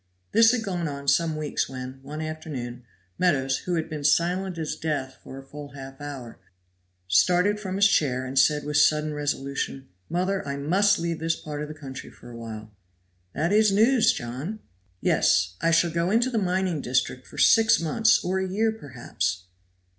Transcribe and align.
This 0.31 0.51
had 0.51 0.63
gone 0.63 0.87
on 0.87 1.07
some 1.07 1.35
weeks 1.35 1.69
when, 1.69 1.99
one 2.01 2.21
afternoon, 2.23 2.85
Meadows, 3.19 3.57
who 3.65 3.75
had 3.75 3.87
been 3.87 4.03
silent 4.03 4.57
as 4.57 4.75
death 4.75 5.17
for 5.23 5.37
a 5.37 5.43
full 5.43 5.73
half 5.73 6.01
hour, 6.01 6.39
started 7.07 7.59
from 7.59 7.75
his 7.75 7.87
chair 7.87 8.25
and 8.25 8.39
said 8.39 8.63
with 8.63 8.77
sudden 8.77 9.13
resolution: 9.13 9.89
"Mother, 10.09 10.43
I 10.47 10.57
must 10.57 10.97
leave 10.97 11.19
this 11.19 11.35
part 11.35 11.61
of 11.61 11.67
the 11.67 11.75
country 11.75 12.09
for 12.09 12.31
a 12.31 12.35
while." 12.35 12.71
"That 13.33 13.53
is 13.53 13.71
news, 13.71 14.11
John." 14.11 14.61
"Yes. 15.01 15.53
I 15.61 15.69
shall 15.69 15.91
go 15.91 16.09
into 16.09 16.31
the 16.31 16.39
mining 16.39 16.81
district 16.81 17.27
for 17.27 17.37
six 17.37 17.79
months 17.79 18.23
or 18.23 18.39
a 18.39 18.47
year, 18.49 18.71
perhaps." 18.71 19.43